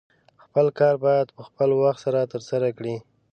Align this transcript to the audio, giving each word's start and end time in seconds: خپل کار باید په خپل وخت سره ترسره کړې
خپل 0.43 0.65
کار 0.79 0.95
باید 1.05 1.27
په 1.35 1.41
خپل 1.47 1.69
وخت 1.83 1.99
سره 2.05 2.29
ترسره 2.33 2.69
کړې 2.77 2.95